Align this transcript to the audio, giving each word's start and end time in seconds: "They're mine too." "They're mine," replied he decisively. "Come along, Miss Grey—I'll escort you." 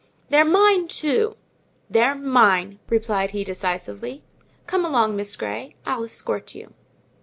"They're 0.29 0.43
mine 0.43 0.87
too." 0.87 1.37
"They're 1.87 2.15
mine," 2.15 2.79
replied 2.89 3.29
he 3.29 3.43
decisively. 3.43 4.23
"Come 4.65 4.83
along, 4.83 5.15
Miss 5.15 5.35
Grey—I'll 5.35 6.03
escort 6.05 6.55
you." 6.55 6.73